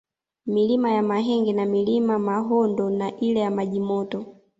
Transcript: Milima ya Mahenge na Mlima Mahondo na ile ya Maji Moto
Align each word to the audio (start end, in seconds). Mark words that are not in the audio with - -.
Milima 0.45 0.91
ya 0.91 1.03
Mahenge 1.03 1.53
na 1.53 1.65
Mlima 1.65 2.19
Mahondo 2.19 2.89
na 2.89 3.17
ile 3.19 3.39
ya 3.39 3.51
Maji 3.51 3.79
Moto 3.79 4.25